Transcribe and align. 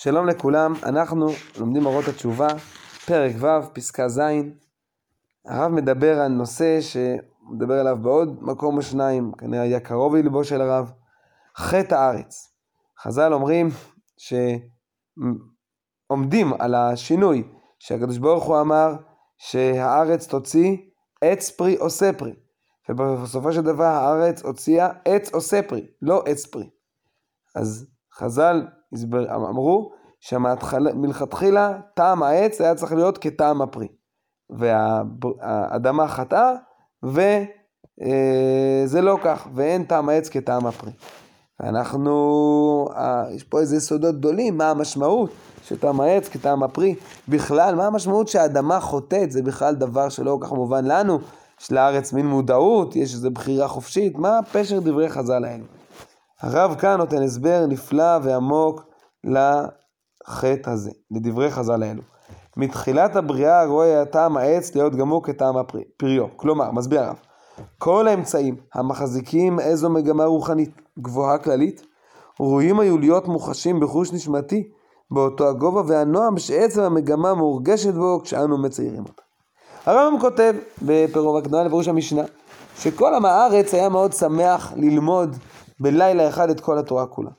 שלום 0.00 0.26
לכולם, 0.26 0.72
אנחנו 0.82 1.26
לומדים 1.58 1.86
אורות 1.86 2.04
התשובה, 2.08 2.48
פרק 3.06 3.32
ו', 3.38 3.74
פסקה 3.74 4.08
ז'. 4.08 4.20
הרב 5.46 5.72
מדבר 5.72 6.20
על 6.20 6.28
נושא 6.28 6.80
שמדבר 6.80 7.74
עליו 7.74 7.98
בעוד 8.02 8.42
מקום 8.42 8.76
או 8.76 8.82
שניים, 8.82 9.32
כנראה 9.38 9.62
היה 9.62 9.80
קרוב 9.80 10.16
ללבו 10.16 10.44
של 10.44 10.60
הרב, 10.60 10.92
חטא 11.56 11.94
הארץ. 11.94 12.54
חז"ל 13.02 13.32
אומרים 13.32 13.68
שעומדים 16.08 16.52
על 16.58 16.74
השינוי 16.74 17.48
שהקדוש 17.78 18.18
ברוך 18.18 18.44
הוא 18.44 18.60
אמר 18.60 18.96
שהארץ 19.38 20.26
תוציא 20.26 20.76
עץ 21.20 21.50
פרי 21.50 21.76
עושה 21.76 22.12
פרי. 22.12 22.34
ובסופו 22.88 23.52
של 23.52 23.62
דבר 23.62 23.84
הארץ 23.84 24.42
הוציאה 24.42 24.88
עץ 25.04 25.34
עושה 25.34 25.62
פרי, 25.62 25.86
לא 26.02 26.22
עץ 26.26 26.46
פרי. 26.46 26.70
אז 27.54 27.86
חז"ל 28.14 28.66
אמרו 29.30 29.92
שמלכתחילה 30.20 31.78
טעם 31.94 32.22
העץ 32.22 32.60
היה 32.60 32.74
צריך 32.74 32.92
להיות 32.92 33.18
כטעם 33.18 33.62
הפרי. 33.62 33.88
והאדמה 34.50 36.08
חטאה 36.08 36.52
וזה 37.02 37.38
אה, 38.96 39.00
לא 39.00 39.18
כך, 39.22 39.48
ואין 39.54 39.84
טעם 39.84 40.08
העץ 40.08 40.28
כטעם 40.28 40.66
הפרי. 40.66 40.92
ואנחנו, 41.60 42.88
אה, 42.96 43.24
יש 43.30 43.44
פה 43.44 43.60
איזה 43.60 43.80
סודות 43.80 44.18
גדולים, 44.18 44.58
מה 44.58 44.70
המשמעות 44.70 45.30
של 45.62 45.78
טעם 45.78 46.00
העץ 46.00 46.28
כטעם 46.28 46.62
הפרי. 46.62 46.94
בכלל, 47.28 47.74
מה 47.74 47.86
המשמעות 47.86 48.28
שהאדמה 48.28 48.80
חוטאת, 48.80 49.32
זה 49.32 49.42
בכלל 49.42 49.74
דבר 49.74 50.08
שלא 50.08 50.38
כל 50.40 50.46
כך 50.46 50.52
מובן 50.52 50.84
לנו. 50.84 51.18
יש 51.60 51.72
לארץ 51.72 52.12
מין 52.12 52.26
מודעות, 52.26 52.96
יש 52.96 53.14
איזו 53.14 53.30
בחירה 53.30 53.68
חופשית, 53.68 54.18
מה 54.18 54.40
פשר 54.52 54.80
דברי 54.80 55.08
חז"ל 55.08 55.44
האלו? 55.44 55.64
הרב 56.42 56.74
כאן 56.74 56.96
נותן 56.96 57.22
הסבר 57.22 57.66
נפלא 57.68 58.18
ועמוק 58.22 58.84
לחטא 59.24 60.70
הזה, 60.70 60.90
לדברי 61.10 61.50
חז"ל 61.50 61.82
האלו. 61.82 62.02
מתחילת 62.56 63.16
הבריאה 63.16 63.64
רואה 63.64 64.02
הטעם 64.02 64.36
העץ 64.36 64.74
להיות 64.74 64.94
גמור 64.94 65.24
כטעם 65.24 65.56
הפריו. 65.56 66.26
כלומר, 66.36 66.70
מסביר 66.70 67.00
הרב, 67.00 67.16
כל 67.78 68.08
האמצעים 68.08 68.56
המחזיקים 68.74 69.60
איזו 69.60 69.90
מגמה 69.90 70.24
רוחנית 70.24 70.70
גבוהה 70.98 71.38
כללית, 71.38 71.86
ראויים 72.40 72.80
היו 72.80 72.98
להיות 72.98 73.28
מוחשים 73.28 73.80
בחוש 73.80 74.12
נשמתי 74.12 74.70
באותו 75.10 75.48
הגובה 75.48 75.82
והנועם 75.86 76.38
שעצם 76.38 76.80
המגמה 76.80 77.34
מורגשת 77.34 77.94
בו 77.94 78.20
כשאנו 78.24 78.58
מציירים 78.58 79.02
אותה. 79.02 79.22
הרמב"ם 79.86 80.20
כותב 80.20 80.54
בפירוב 80.82 81.36
הקדמה 81.36 81.64
לפירוש 81.64 81.88
המשנה, 81.88 82.22
שכל 82.78 83.14
עם 83.14 83.24
הארץ 83.24 83.74
היה 83.74 83.88
מאוד 83.88 84.12
שמח 84.12 84.72
ללמוד 84.76 85.36
בלילה 85.80 86.28
אחד 86.28 86.50
את 86.50 86.60
כל 86.60 86.78
התורה 86.78 87.06
כולה. 87.06 87.30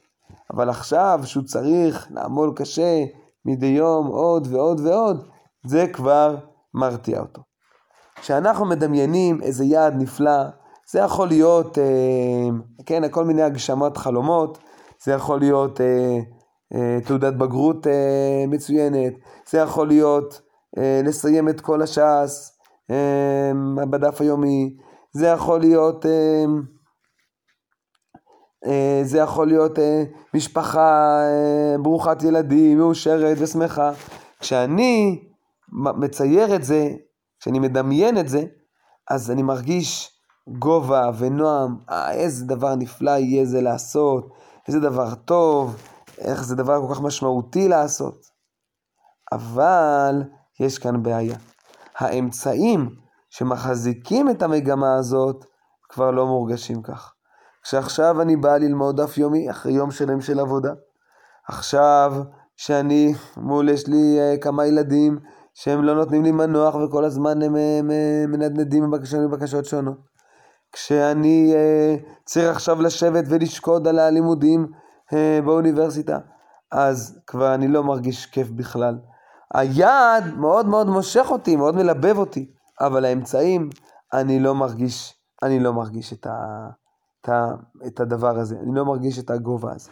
אבל 0.54 0.70
עכשיו 0.70 1.20
שהוא 1.24 1.44
צריך 1.44 2.08
לעמול 2.12 2.54
קשה 2.56 3.06
מדי 3.46 3.66
יום 3.66 4.08
עוד 4.08 4.48
ועוד 4.52 4.80
ועוד, 4.80 5.28
זה 5.66 5.88
כבר 5.94 6.36
מרתיע 6.74 7.20
אותו. 7.20 7.42
כשאנחנו 8.16 8.66
מדמיינים 8.66 9.42
איזה 9.42 9.66
יעד 9.66 9.94
נפלא, 9.98 10.44
זה 10.92 11.00
יכול 11.00 11.28
להיות, 11.28 11.78
אה, 11.78 12.50
כן, 12.86 13.10
כל 13.12 13.26
מיני 13.26 13.42
הגשמת 13.42 13.98
חלומות, 13.98 14.58
זה 15.04 15.12
יכול 15.12 15.40
להיות 15.40 15.82
אה, 15.82 16.20
אה, 16.76 16.98
תעודת 17.06 17.34
בגרות 17.34 17.88
אה, 17.88 18.46
מצוינת, 18.48 19.14
זה 19.50 19.58
יכול 19.58 19.88
להיות 19.88 20.42
אה, 20.78 21.02
לסיים 21.06 21.50
את 21.50 21.62
כל 21.62 21.82
הש"ס 21.82 22.60
אה, 22.92 23.52
בדף 23.90 24.22
היומי, 24.22 24.78
זה 25.14 25.28
יכול 25.28 25.60
להיות... 25.60 26.06
אה, 26.06 26.46
זה 29.04 29.18
יכול 29.18 29.48
להיות 29.48 29.80
אה, 29.80 30.04
משפחה 30.34 31.20
אה, 31.22 31.76
ברוכת 31.78 32.24
ילדים, 32.24 32.78
מאושרת 32.78 33.38
ושמחה. 33.40 33.92
כשאני 34.40 35.24
מצייר 35.72 36.56
את 36.56 36.64
זה, 36.64 36.90
כשאני 37.40 37.60
מדמיין 37.60 38.18
את 38.18 38.30
זה, 38.30 38.44
אז 39.10 39.32
אני 39.32 39.44
מרגיש 39.44 40.12
גובה 40.48 41.12
ונועם, 41.18 41.78
אה, 41.90 42.12
איזה 42.12 42.46
דבר 42.46 42.76
נפלא 42.76 43.12
יהיה 43.12 43.46
זה 43.46 43.62
לעשות, 43.62 44.30
איזה 44.68 44.80
דבר 44.80 45.16
טוב, 45.16 45.76
איך 46.18 46.44
זה 46.44 46.56
דבר 46.56 46.88
כל 46.88 46.94
כך 46.94 47.02
משמעותי 47.02 47.68
לעשות. 47.68 48.26
אבל 49.32 50.24
יש 50.60 50.78
כאן 50.78 51.04
בעיה. 51.04 51.38
האמצעים 51.98 52.90
שמחזיקים 53.30 54.30
את 54.30 54.42
המגמה 54.42 54.96
הזאת 54.96 55.46
כבר 55.90 56.12
לא 56.12 56.26
מורגשים 56.26 56.82
כך. 56.82 57.14
שעכשיו 57.70 58.22
אני 58.22 58.36
בא 58.36 58.58
ללמוד 58.58 59.02
דף 59.02 59.18
יומי 59.18 59.50
אחרי 59.52 59.72
יום 59.72 59.92
שלם 59.92 60.22
של 60.22 60.40
עבודה. 60.40 60.74
עכשיו 61.48 62.14
שאני, 62.58 63.14
מול 63.38 63.70
יש 63.70 63.88
לי 63.88 64.18
uh, 64.20 64.42
כמה 64.42 64.66
ילדים 64.66 65.20
שהם 65.54 65.84
לא 65.84 65.96
נותנים 65.96 66.24
לי 66.24 66.32
מנוח 66.32 66.76
וכל 66.76 67.06
הזמן 67.06 67.42
הם, 67.42 67.56
הם, 67.56 67.92
הם 68.26 68.32
מנדנדים 68.32 68.92
בבקשות, 68.92 69.20
בבקשות 69.20 69.66
שונות. 69.66 69.98
כשאני 70.72 71.54
uh, 71.54 72.10
צריך 72.26 72.56
עכשיו 72.56 72.82
לשבת 72.82 73.24
ולשקוד 73.30 73.88
על 73.88 74.00
הלימודים 74.00 74.68
uh, 75.10 75.46
באוניברסיטה, 75.46 76.18
אז 76.72 77.20
כבר 77.28 77.54
אני 77.54 77.68
לא 77.68 77.84
מרגיש 77.84 78.26
כיף 78.26 78.50
בכלל. 78.50 78.98
היעד 79.54 80.38
מאוד 80.38 80.66
מאוד 80.66 80.88
מושך 80.88 81.26
אותי, 81.30 81.56
מאוד 81.56 81.76
מלבב 81.76 82.18
אותי, 82.18 82.52
אבל 82.82 83.06
האמצעים, 83.06 83.70
אני 84.14 84.40
לא 84.40 84.56
מרגיש, 84.56 85.14
אני 85.44 85.60
לא 85.60 85.74
מרגיש 85.74 86.14
את 86.14 86.28
ה... 86.28 86.32
את, 87.88 88.00
הדבר 88.00 88.40
הזה, 88.40 88.56
אני 88.64 88.76
לא 88.76 88.86
מרגיש 88.86 89.20
את 89.20 89.30
הגובה 89.30 89.72
הזה. 89.76 89.90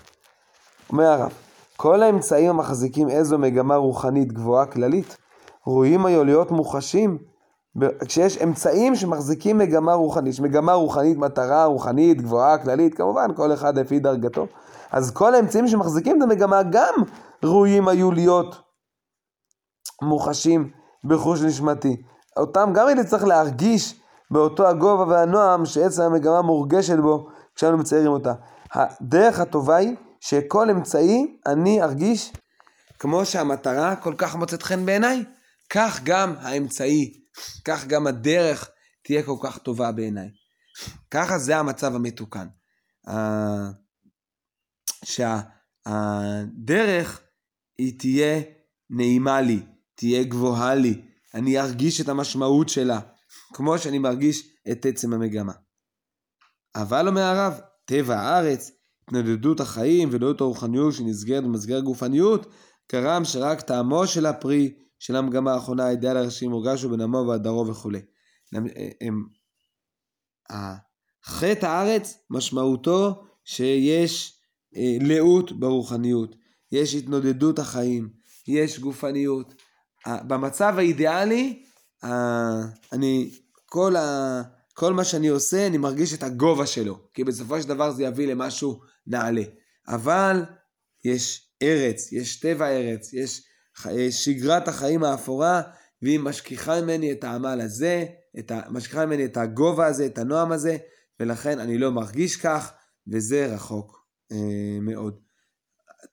אומר 0.90 1.06
הרב, 1.06 1.32
כל 1.78 2.04
האמצעים 2.04 2.50
המחזיקים 2.50 3.10
איזו 3.10 3.38
מגמה 3.38 3.76
רוחנית 3.76 4.34
גבוהה 4.34 4.66
כללית, 4.66 5.18
ראויים 5.68 6.06
היו 6.06 6.24
להיות 6.24 6.52
מוחשים 6.52 7.18
כשיש 8.06 8.38
אמצעים 8.38 8.96
שמחזיקים 8.96 9.58
מגמה 9.58 9.94
רוחנית, 9.94 10.34
יש 10.34 10.40
מגמה 10.40 10.74
רוחנית, 10.74 11.18
מטרה 11.18 11.66
רוחנית, 11.66 12.22
גבוהה, 12.22 12.58
כללית, 12.58 12.94
כמובן, 12.94 13.28
כל 13.36 13.54
אחד 13.54 13.78
לפי 13.78 14.00
דרגתו. 14.00 14.48
אז 14.92 15.12
כל 15.12 15.36
האמצעים 15.36 15.68
שמחזיקים 15.68 16.18
את 16.18 16.22
המגמה 16.22 16.64
גם 16.64 16.94
ראויים 17.44 17.88
היו 17.88 18.12
להיות 18.12 18.62
מוחשים 20.02 20.70
בחוש 21.04 21.42
נשמתי. 21.42 22.04
אותם 22.38 22.72
גם 22.74 22.88
הייתי 22.88 23.04
צריך 23.04 23.24
להרגיש 23.24 24.02
באותו 24.32 24.68
הגובה 24.68 25.04
והנועם 25.04 25.66
שעצם 25.66 26.02
המגמה 26.02 26.42
מורגשת 26.42 26.98
בו 26.98 27.30
כשאנו 27.56 27.78
מציירים 27.78 28.12
אותה. 28.12 28.34
הדרך 28.74 29.40
הטובה 29.40 29.76
היא 29.76 29.96
שכל 30.20 30.70
אמצעי 30.70 31.38
אני 31.46 31.84
ארגיש 31.84 32.34
כמו 33.00 33.26
שהמטרה 33.26 33.96
כל 33.96 34.14
כך 34.18 34.36
מוצאת 34.36 34.64
חן 34.64 34.86
בעיניי, 34.86 35.24
כך 35.70 36.00
גם 36.04 36.36
האמצעי, 36.40 37.14
כך 37.66 37.88
גם 37.88 38.08
הדרך 38.08 38.70
תהיה 39.04 39.24
כל 39.24 39.36
כך 39.44 39.58
טובה 39.58 39.92
בעיניי. 39.92 40.30
ככה 41.12 41.40
זה 41.40 41.58
המצב 41.58 41.96
המתוקן. 41.96 42.48
שהדרך 45.86 47.22
היא 47.78 48.00
תהיה 48.00 48.42
נעימה 48.90 49.42
לי, 49.42 49.60
תהיה 49.96 50.24
גבוהה 50.24 50.76
לי, 50.76 51.02
אני 51.34 51.60
ארגיש 51.60 52.02
את 52.02 52.10
המשמעות 52.10 52.70
שלה. 52.70 53.00
כמו 53.54 53.78
שאני 53.78 54.00
מרגיש 54.00 54.50
את 54.72 54.86
עצם 54.86 55.14
המגמה. 55.14 55.54
אבל 56.76 57.08
אומר 57.08 57.22
הרב, 57.22 57.60
טבע 57.86 58.20
הארץ, 58.20 58.72
התנדדות 59.04 59.60
החיים 59.60 60.10
ולאות 60.12 60.42
הרוחניות 60.42 60.94
שנסגרת 60.94 61.44
במסגרת 61.44 61.84
גופניות, 61.84 62.48
גרם 62.92 63.26
שרק 63.26 63.62
טעמו 63.62 64.08
של 64.08 64.26
הפרי 64.26 64.74
של 65.00 65.16
המגמה 65.16 65.54
האחרונה, 65.54 65.86
האידאל 65.86 66.18
הראשי 66.18 66.48
מורגשו 66.48 66.90
בנמו 66.90 67.26
והדרו 67.28 67.68
וכולי. 67.68 68.02
חטא 71.24 71.66
הארץ 71.66 72.18
משמעותו 72.30 73.24
שיש 73.44 74.40
אה, 74.76 74.98
לאות 75.02 75.52
ברוחניות, 75.52 76.36
יש 76.72 76.96
התנודדות 76.96 77.60
החיים, 77.60 78.10
יש 78.48 78.80
גופניות. 78.80 79.54
במצב 80.08 80.74
האידיאלי 80.78 81.64
אני, 82.94 83.32
כל, 83.66 83.96
ה, 83.96 84.42
כל 84.74 84.94
מה 84.94 85.04
שאני 85.04 85.28
עושה, 85.28 85.68
אני 85.68 85.78
מרגיש 85.78 86.14
את 86.14 86.24
הגובה 86.24 86.66
שלו, 86.66 87.00
כי 87.14 87.24
בסופו 87.24 87.62
של 87.62 87.68
דבר 87.68 87.92
זה 87.92 88.04
יביא 88.04 88.28
למשהו 88.28 88.82
נעלה. 89.08 89.44
אבל 89.88 90.46
יש 91.06 91.52
ארץ, 91.62 92.12
יש 92.12 92.40
טבע 92.40 92.68
ארץ, 92.68 93.14
יש 93.14 93.42
שגרת 94.10 94.68
החיים 94.68 95.04
האפורה, 95.04 95.62
והיא 96.02 96.20
משכיחה 96.20 96.82
ממני 96.82 97.12
את 97.12 97.24
העמל 97.24 97.62
הזה, 97.62 98.06
את 98.40 98.52
ה, 98.52 98.62
משכיחה 98.70 99.06
ממני 99.06 99.26
את 99.26 99.38
הגובה 99.38 99.88
הזה, 99.88 100.06
את 100.06 100.18
הנועם 100.18 100.52
הזה, 100.52 100.78
ולכן 101.20 101.60
אני 101.60 101.78
לא 101.78 101.92
מרגיש 101.92 102.38
כך, 102.38 102.74
וזה 103.08 103.54
רחוק 103.54 104.08
אה, 104.32 104.80
מאוד. 104.82 105.20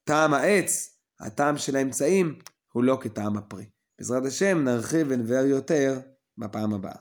טעם 0.04 0.34
העץ, 0.34 0.98
הטעם 1.20 1.58
של 1.58 1.76
האמצעים, 1.76 2.38
הוא 2.72 2.84
לא 2.84 2.98
כטעם 3.00 3.36
הפרי. 3.36 3.64
בעזרת 3.98 4.26
השם 4.26 4.64
נרחיב 4.64 5.06
ונבאר 5.10 5.44
יותר 5.44 6.00
בפעם 6.38 6.74
הבאה. 6.74 6.96